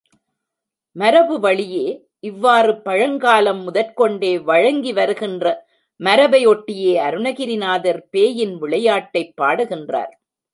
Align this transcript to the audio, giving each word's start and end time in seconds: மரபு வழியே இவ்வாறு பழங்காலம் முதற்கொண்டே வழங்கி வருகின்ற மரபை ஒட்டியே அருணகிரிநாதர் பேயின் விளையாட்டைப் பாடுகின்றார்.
மரபு 0.95 1.39
வழியே 1.39 1.83
இவ்வாறு 2.19 2.81
பழங்காலம் 2.81 3.61
முதற்கொண்டே 3.63 4.39
வழங்கி 4.39 4.93
வருகின்ற 4.93 5.45
மரபை 5.99 6.47
ஒட்டியே 6.47 6.93
அருணகிரிநாதர் 7.01 8.01
பேயின் 8.09 8.55
விளையாட்டைப் 8.57 9.33
பாடுகின்றார். 9.41 10.13